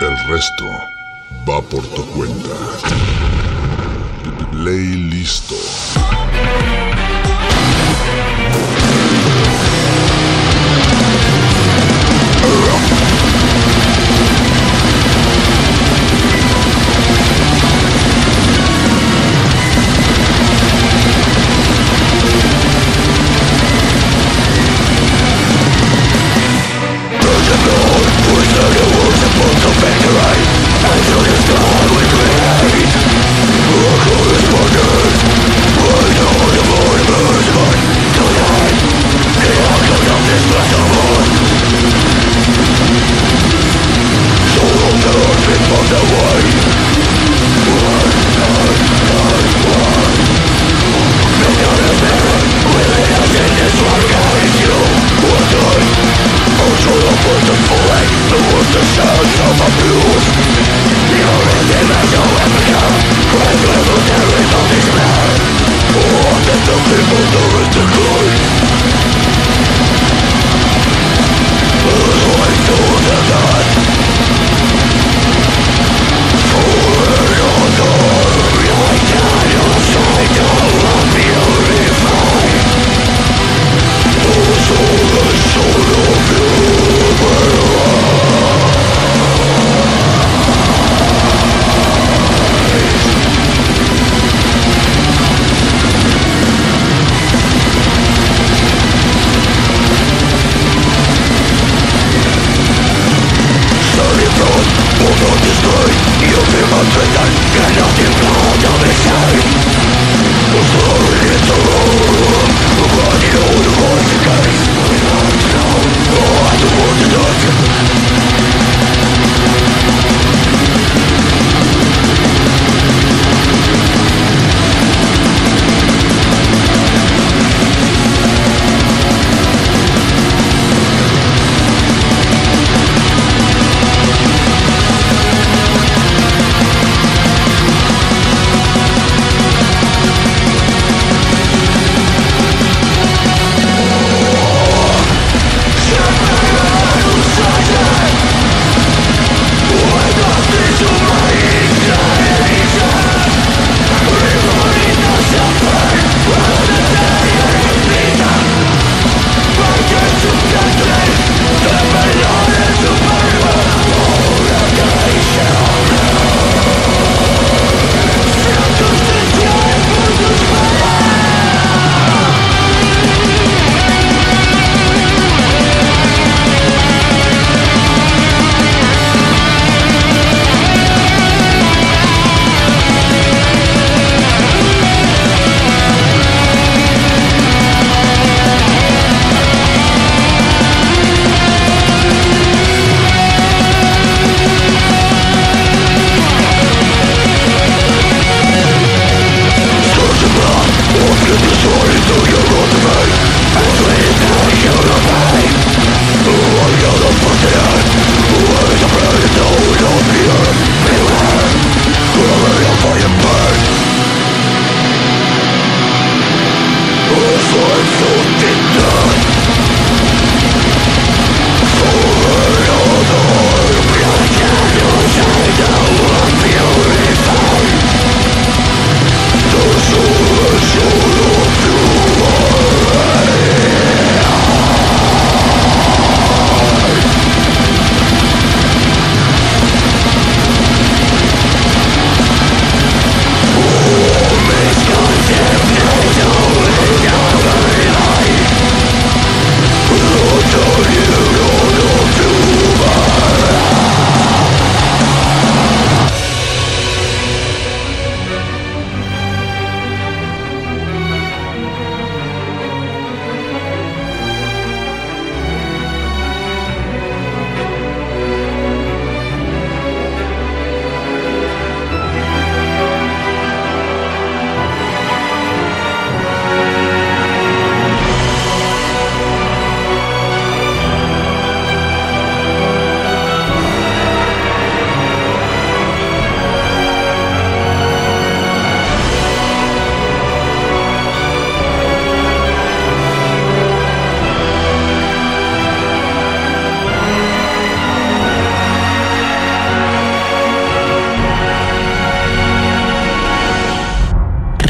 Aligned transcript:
El 0.00 0.16
resto 0.28 0.64
va 1.48 1.60
por 1.60 1.84
tu 1.88 2.06
cuenta. 2.10 2.54
Ley 4.52 4.94
listo. 5.10 5.56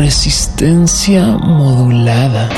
Resistencia 0.08 1.22
modulada. 1.36 2.48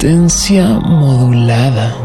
Resistencia 0.00 0.64
modulada. 0.80 1.99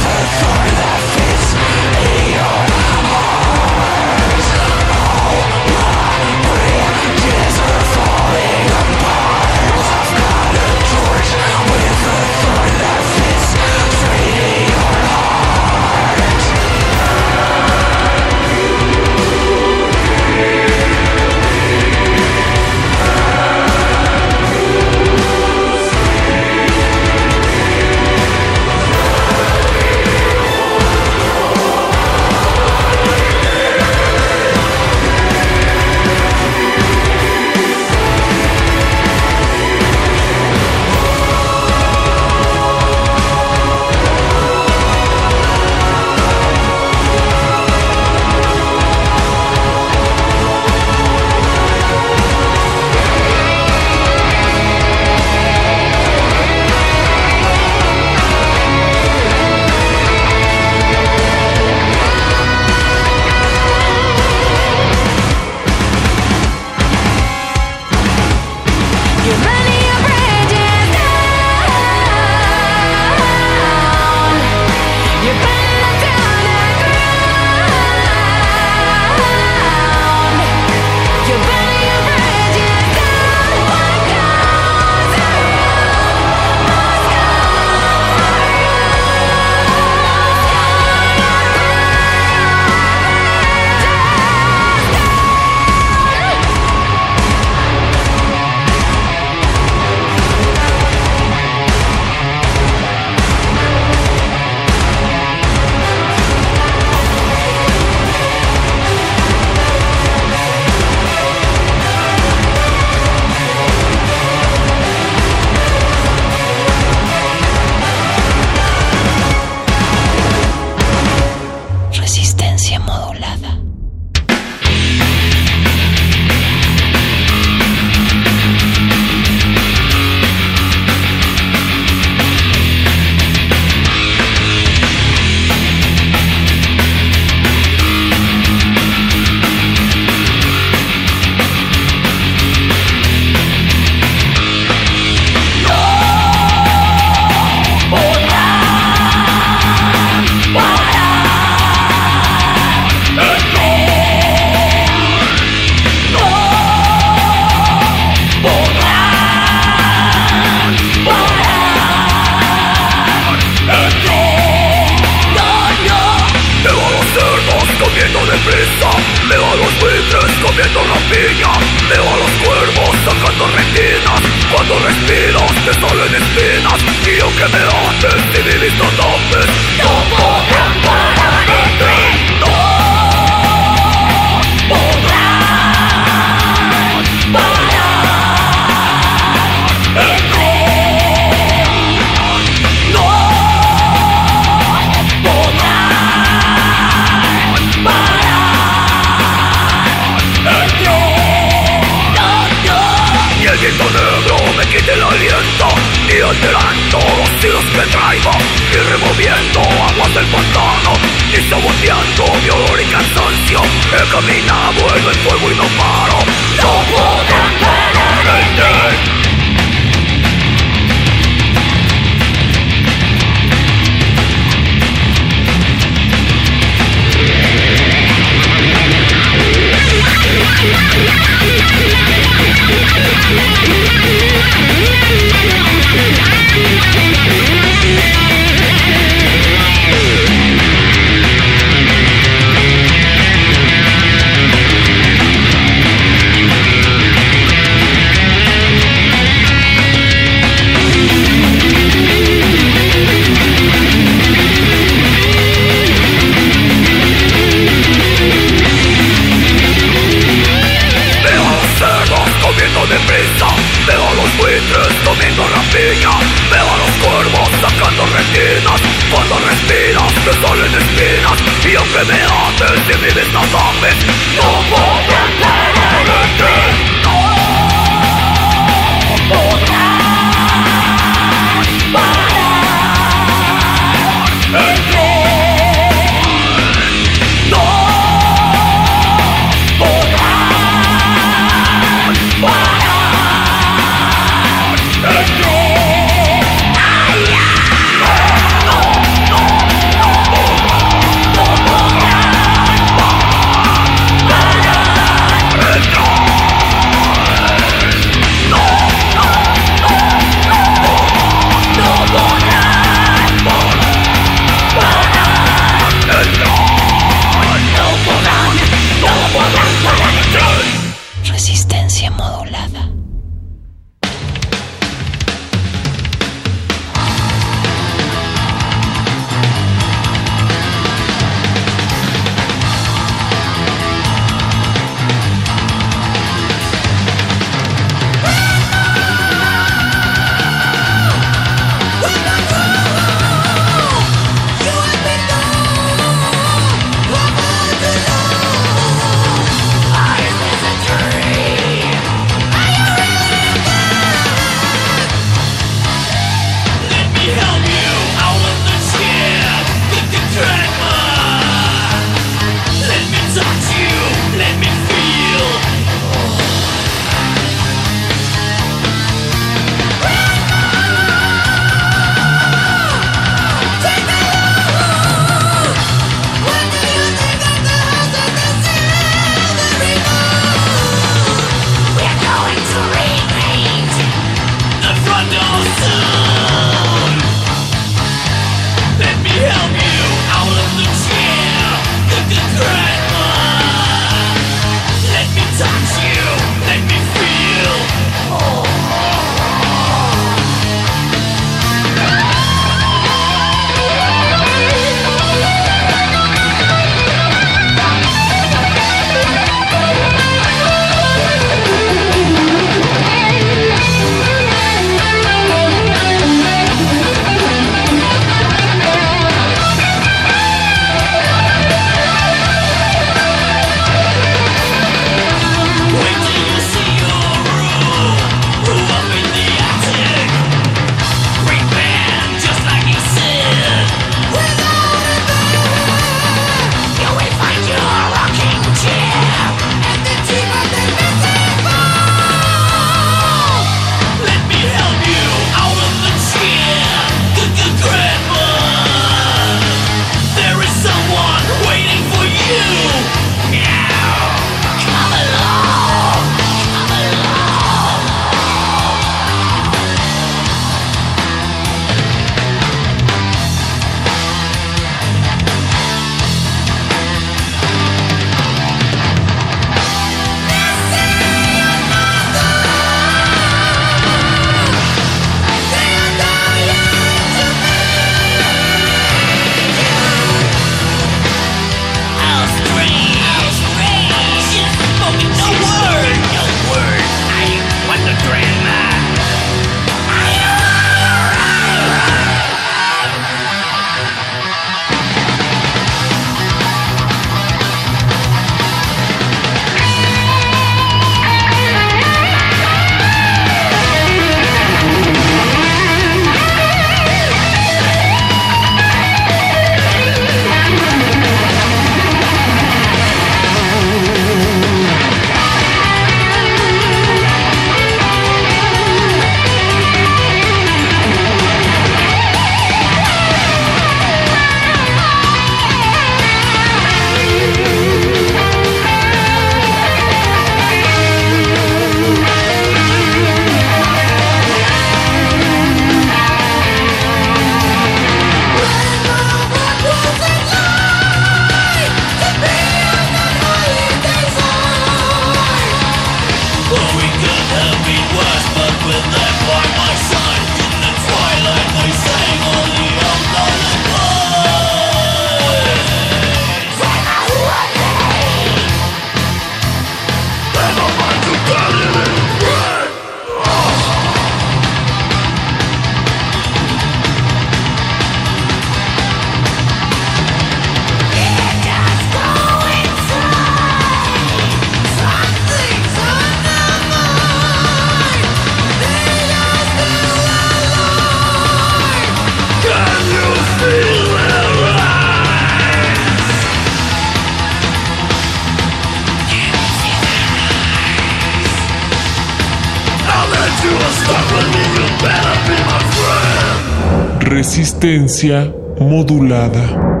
resistencia 597.81 598.53
modulada. 598.79 600.00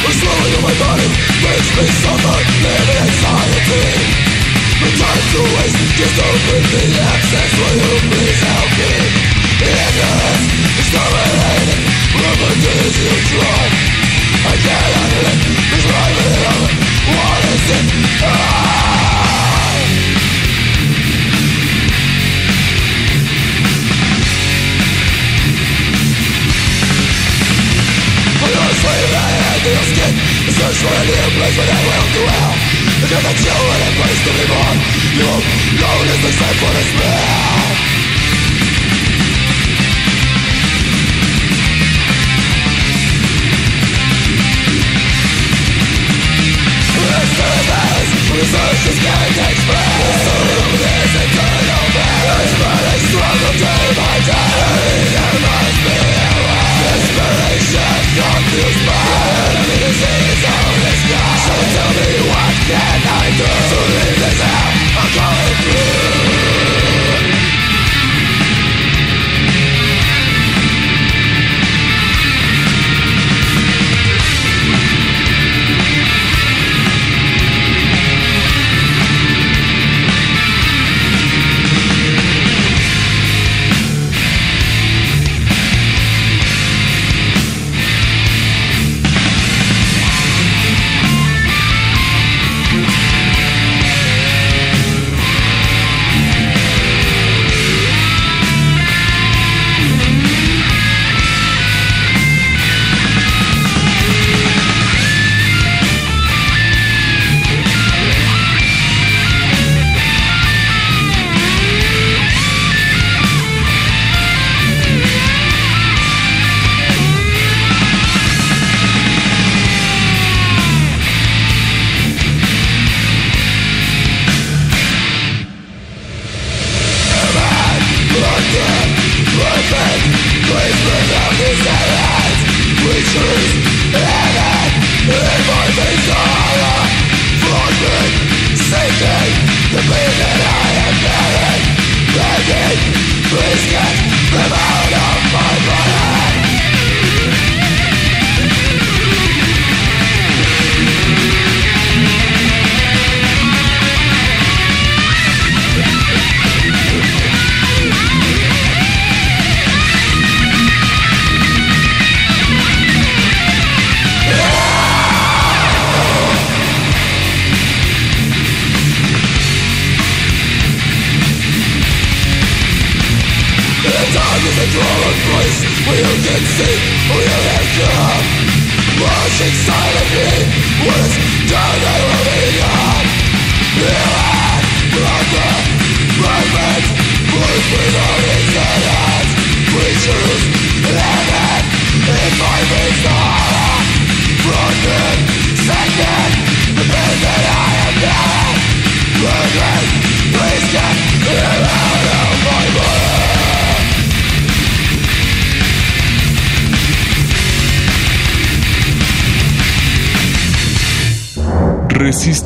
The 0.00 0.12
swelling 0.16 0.54
in 0.56 0.62
my 0.64 0.74
body 0.80 1.08
Makes 1.44 1.70
me 1.76 1.84
suffer 2.00 2.36
Living 2.64 3.00
anxiety 3.04 3.84
The 4.80 4.90
time 4.96 5.24
to 5.32 5.40
waste 5.60 5.80
Just 5.92 6.16
open 6.16 6.62
the 6.72 6.84
access 7.04 7.50
Will 7.60 7.76
you 7.76 7.94
please 8.08 8.40
help 8.40 8.70
me 8.80 8.92
Ignorance 9.60 10.44
is 10.80 10.88
terminated 10.88 11.80
Remedies 12.16 12.96
you 12.96 13.12
tried 13.28 13.72
I 14.40 14.54
can't 14.56 14.92
handle 14.96 15.26
it 15.28 15.40
Describe 15.68 16.16
it 16.16 16.38
What 17.12 17.42
is 17.52 17.64
it? 17.76 17.86
Ah! 18.24 18.69
Surely 30.80 30.96
a 30.96 31.28
place 31.36 31.56
where 31.60 31.68
they 31.68 31.76
will 31.76 32.08
dwell 32.16 32.52
Because 33.04 33.20
the 33.20 33.34
children 33.36 33.80
a 33.84 33.90
place 34.00 34.20
to 34.24 34.32
be 34.32 34.44
born 34.48 34.76
You 35.12 35.28
alone 35.28 36.08
is 36.08 36.20
the 36.24 36.32
same 36.40 36.56
for 36.56 36.72
the 36.72 36.84
spell 36.88 37.20
Research 48.40 48.80
is 48.88 48.98
getting 49.04 49.34
takes 49.36 49.64
place 49.68 50.00
The 50.00 50.16
soul 50.24 50.80
is 50.80 51.12
eternal 51.12 51.84
man, 51.92 52.40
It's 52.40 52.56
burning 52.56 53.04
struggle 53.04 53.52
day 53.60 53.84
by 54.00 54.16
day 54.24 55.04
There 55.12 55.40
must 55.44 55.78
be 55.84 55.92
a 55.92 56.40
way 56.40 57.39
so 57.70 57.78
tell 61.74 61.92
me 61.94 62.10
what 62.28 62.54
can 62.66 63.00
I 63.06 63.30
do 63.38 63.46
To 63.46 63.78
leave 63.94 64.18
this 64.18 64.40
hell? 64.42 64.74
I'm 64.98 65.10
going 65.14 65.89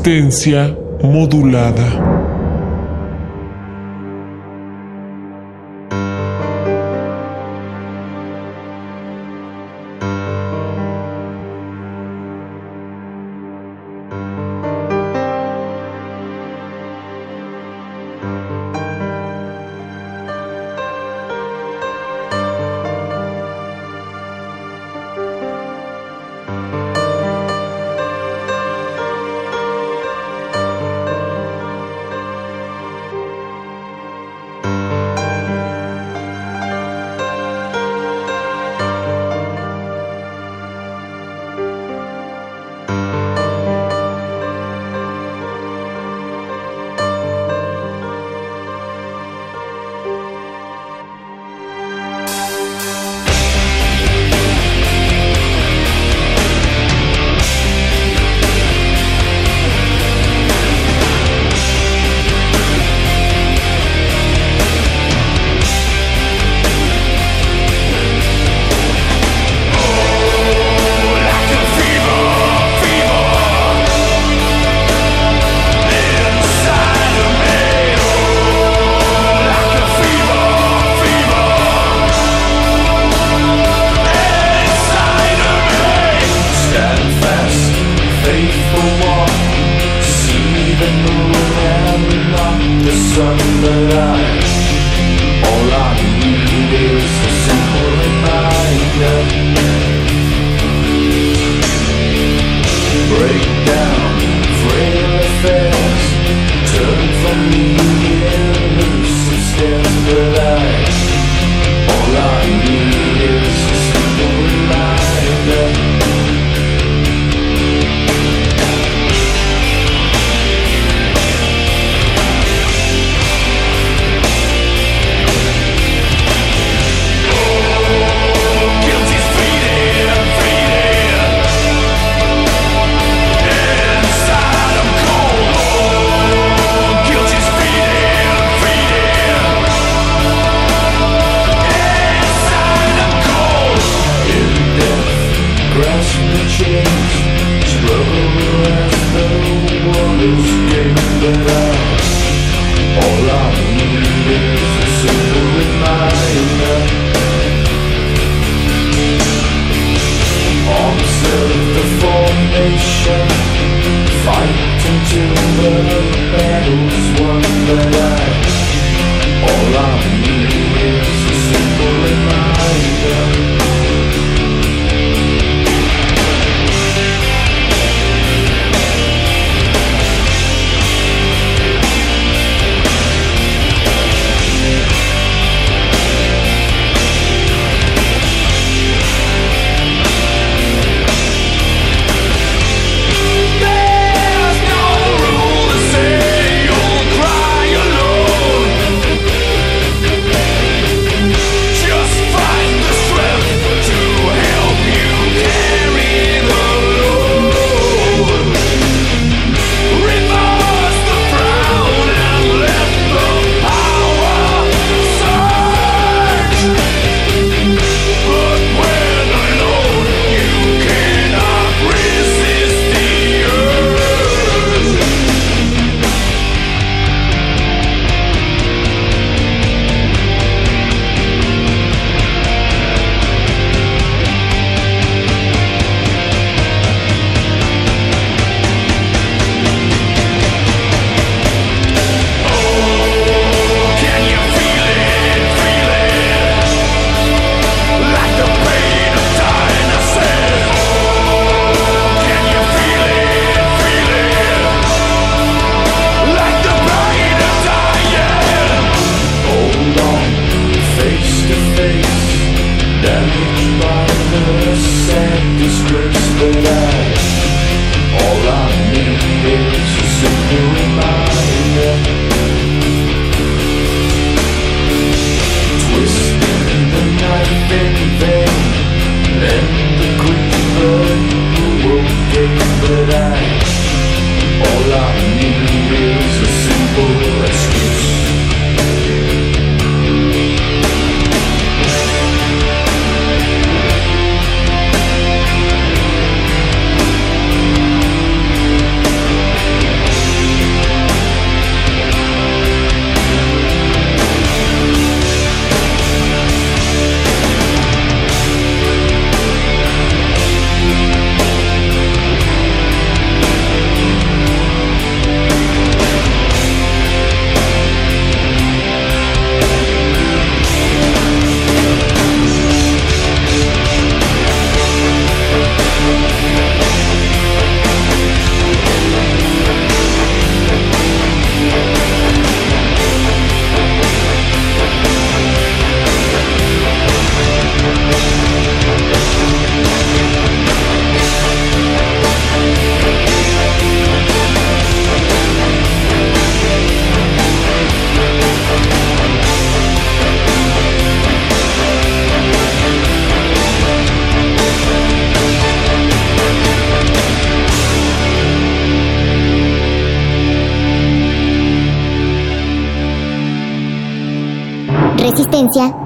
resistencia 0.05 0.77
modulada. 1.03 2.14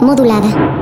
Modulada. 0.09 0.78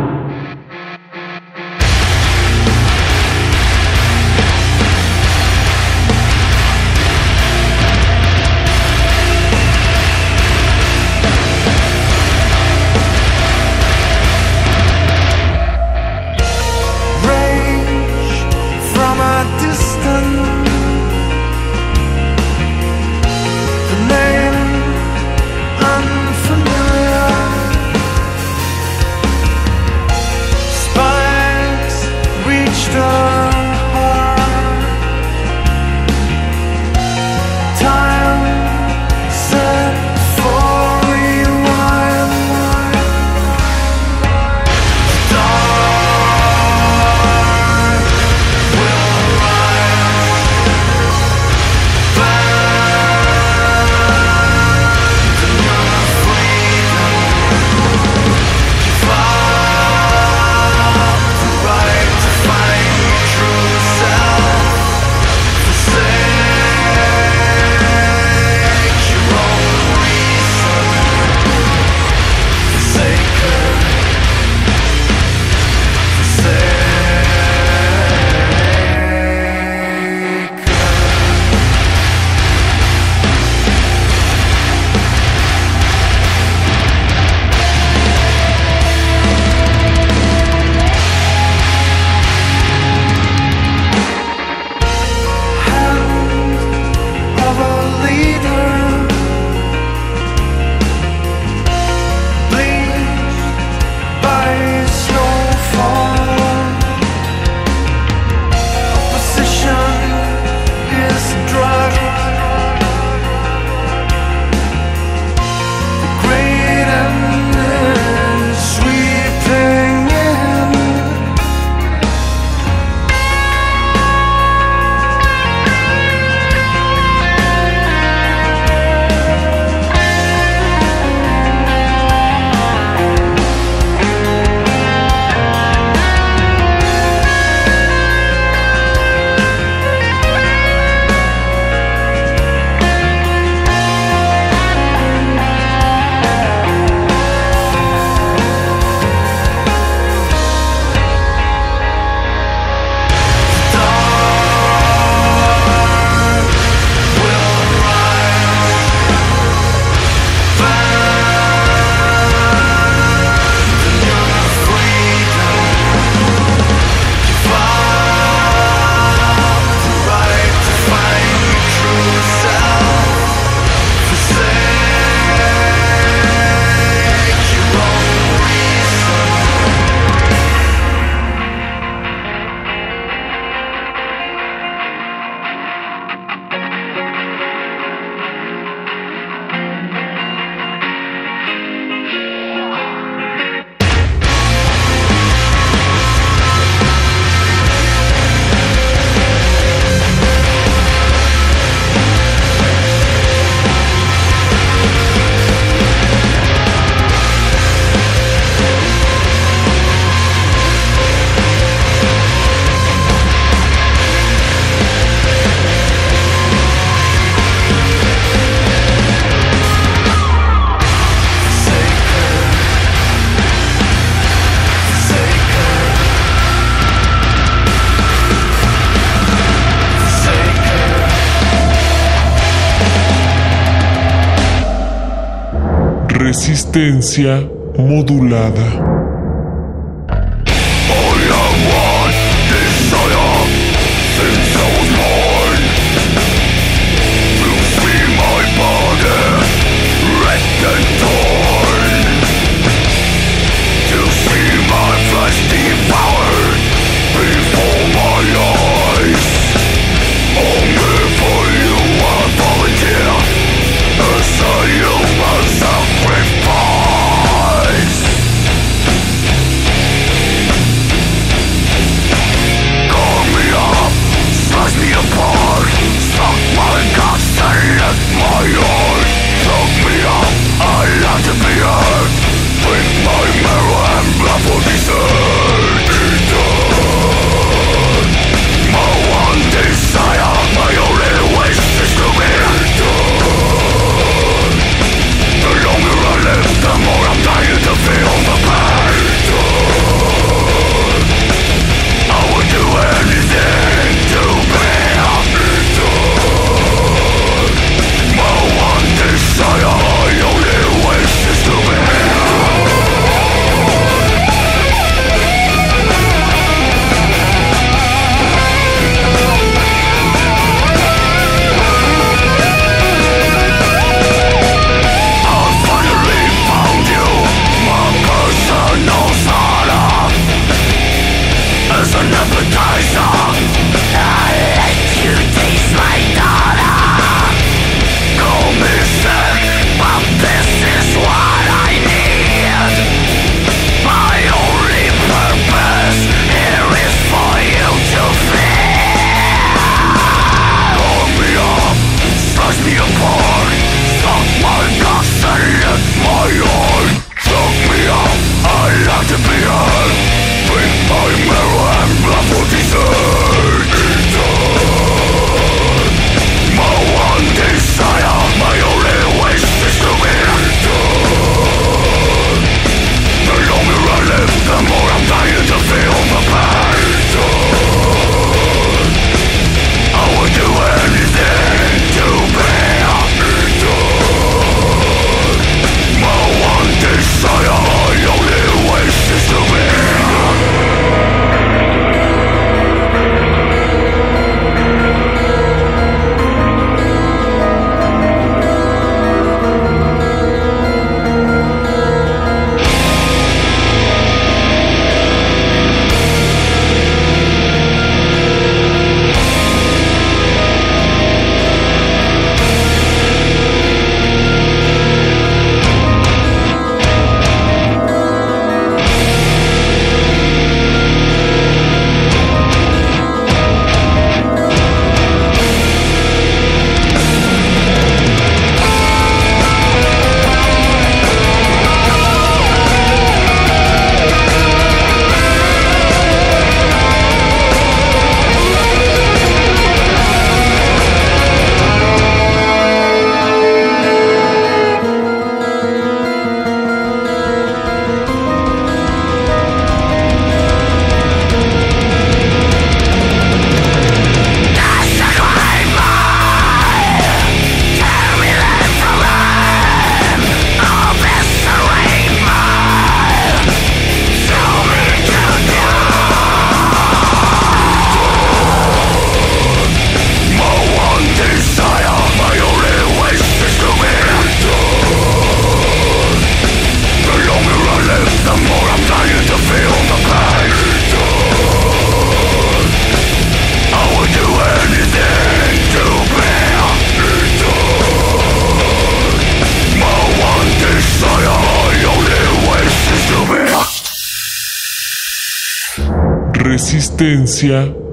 Resistencia 236.77 237.51
modulada. 237.79 238.86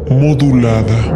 Modulada. 0.09 1.12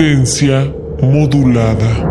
Resistencia 0.00 0.74
modulada. 1.02 2.09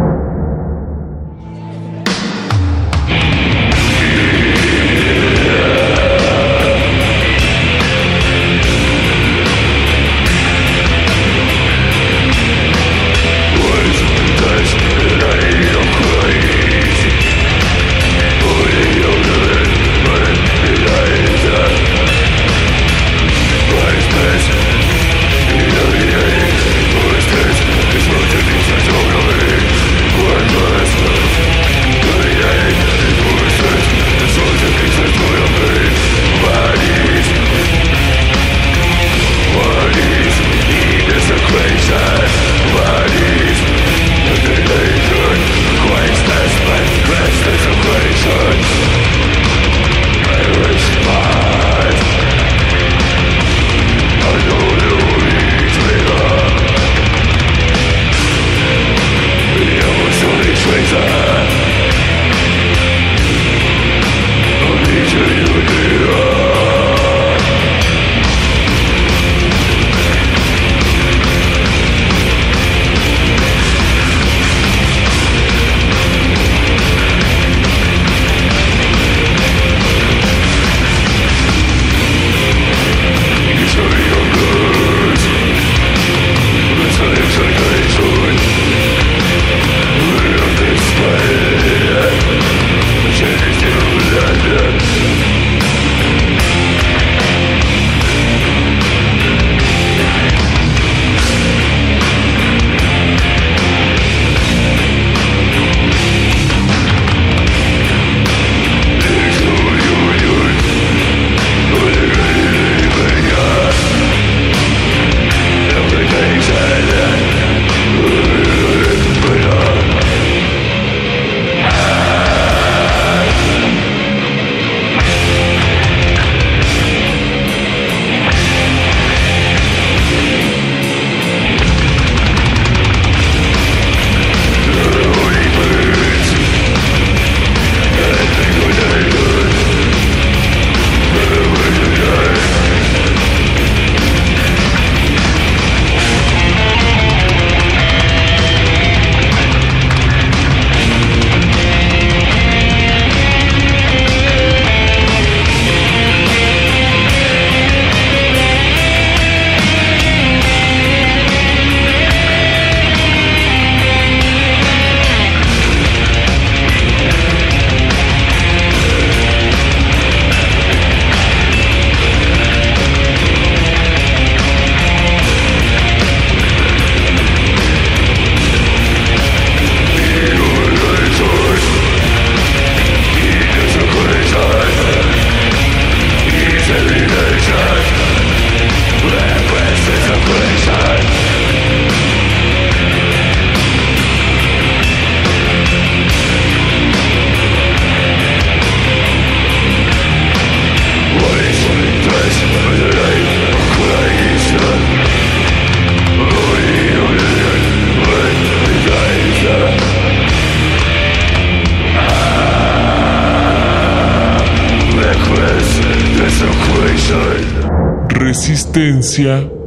Yeah. 219.20 219.59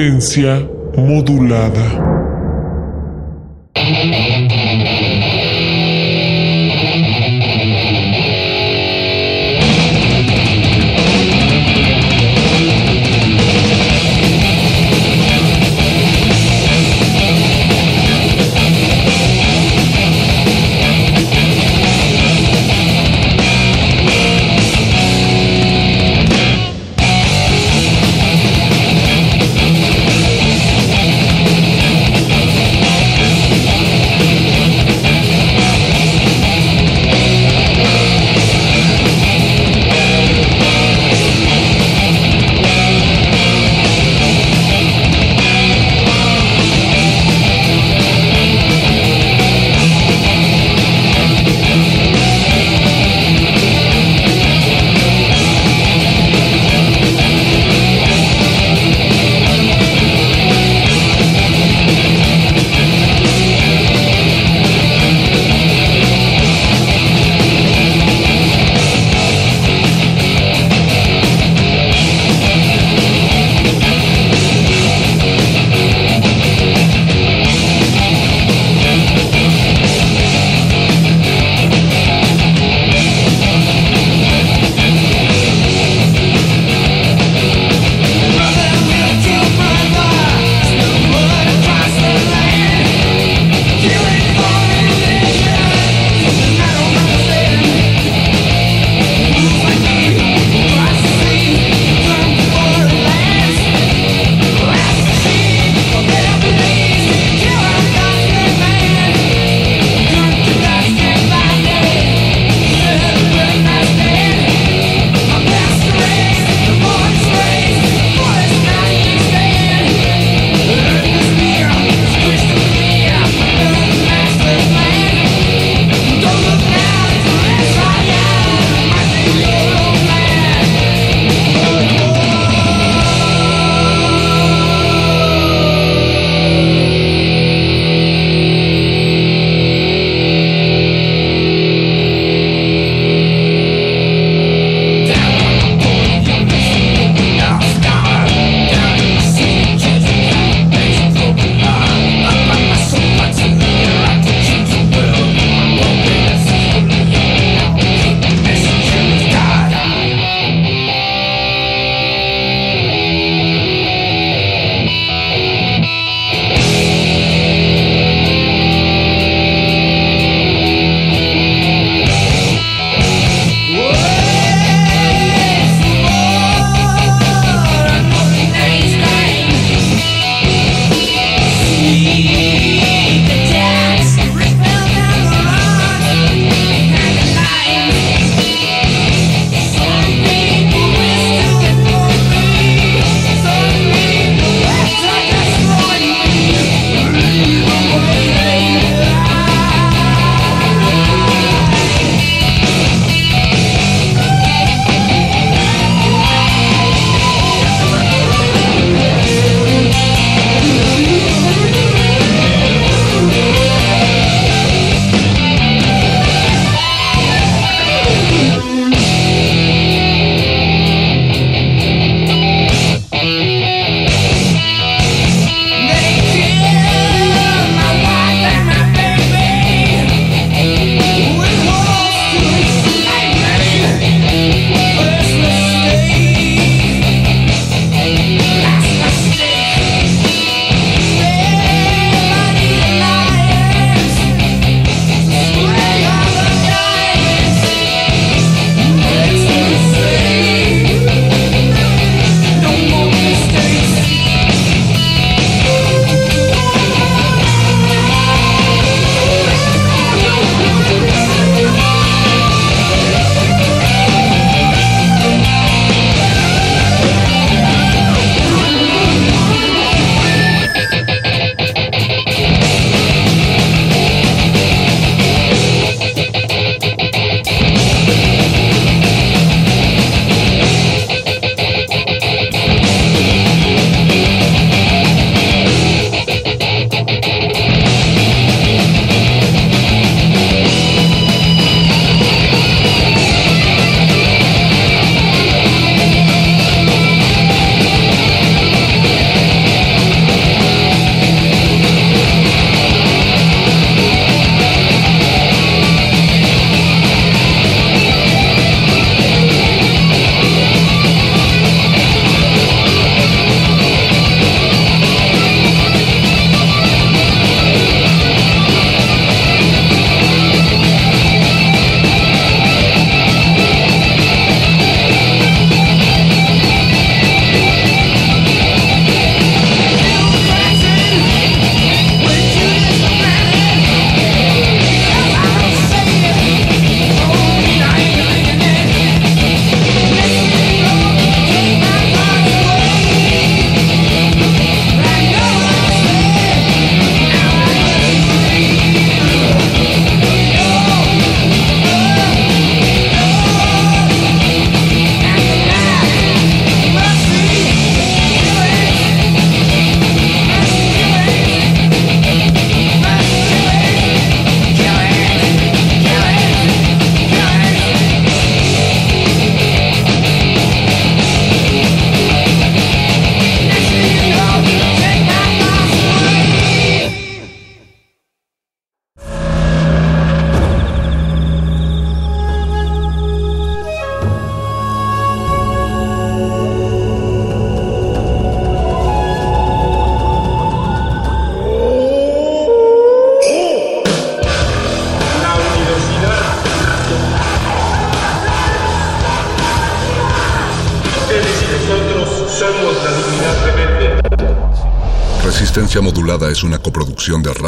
Resistencia 0.00 0.66
modulada. 0.96 2.09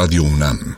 Radio 0.03 0.21
UNAM. 0.21 0.72